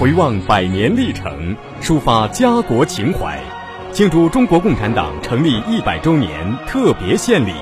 [0.00, 3.38] 回望百年历程，抒发家国情怀，
[3.92, 7.52] 庆祝中国共产党成立一百周年特别献礼，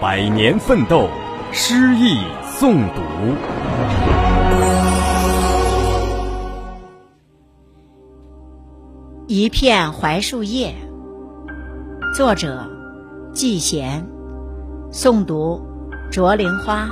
[0.00, 1.06] 百年奋斗，
[1.52, 3.02] 诗意诵读。
[9.26, 10.74] 一片槐树叶，
[12.16, 12.66] 作者
[13.34, 14.02] 季贤，
[14.90, 15.60] 诵读
[16.10, 16.88] 卓玲花。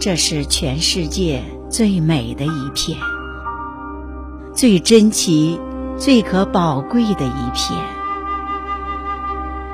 [0.00, 2.98] 这是全世界最美的一片，
[4.54, 5.60] 最珍奇、
[5.98, 7.78] 最可宝贵的一片，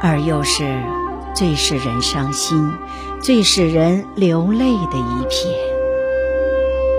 [0.02, 0.82] 而又是
[1.32, 2.72] 最使人伤心、
[3.20, 5.54] 最使人流泪的一片。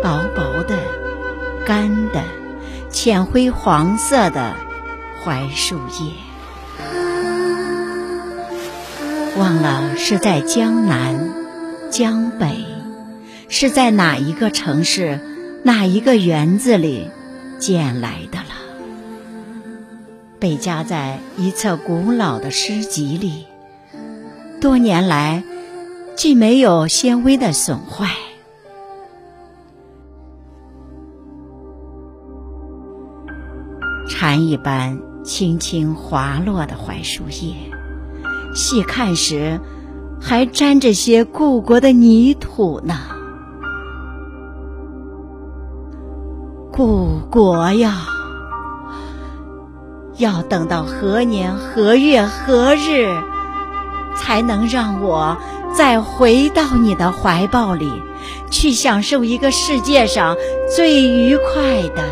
[0.01, 0.77] 薄薄的、
[1.65, 2.23] 干的、
[2.89, 4.53] 浅灰黄色的
[5.25, 6.13] 槐树叶，
[9.37, 11.29] 忘了是在江南、
[11.91, 12.65] 江北。
[13.49, 15.19] 是在哪一个城市、
[15.63, 17.09] 哪一个园子里
[17.59, 18.45] 捡来的了？
[20.39, 23.45] 被夹在一册古老的诗集里，
[24.61, 25.43] 多年来
[26.15, 28.09] 既没有纤维的损坏。
[34.07, 37.55] 蝉一般轻轻滑落的槐树叶，
[38.53, 39.59] 细看时
[40.21, 43.16] 还沾着些故国的泥土呢。
[46.77, 48.05] 故国呀，
[50.17, 53.17] 要等到何年何月何日，
[54.15, 55.35] 才能让我
[55.73, 57.91] 再回到你的怀抱里，
[58.51, 60.37] 去享受一个世界上
[60.75, 62.03] 最愉快的、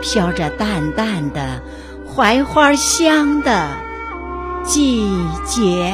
[0.00, 1.60] 飘着淡淡的
[2.06, 3.68] 槐花香的
[4.64, 5.06] 季
[5.44, 5.92] 节？